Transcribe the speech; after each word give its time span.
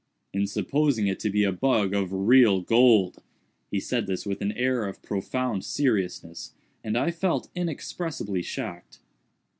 "In 0.33 0.47
supposing 0.47 1.05
it 1.05 1.19
to 1.19 1.29
be 1.29 1.43
a 1.43 1.51
bug 1.51 1.93
of 1.93 2.11
real 2.11 2.61
gold." 2.61 3.21
He 3.69 3.79
said 3.79 4.07
this 4.07 4.25
with 4.25 4.41
an 4.41 4.51
air 4.53 4.87
of 4.87 5.03
profound 5.03 5.63
seriousness, 5.63 6.53
and 6.83 6.97
I 6.97 7.11
felt 7.11 7.51
inexpressibly 7.53 8.41
shocked. 8.41 8.97